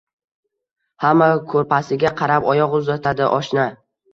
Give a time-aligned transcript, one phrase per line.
[1.03, 3.71] Hamma koʻrpasiga qarab oyoq uzatadi, oshna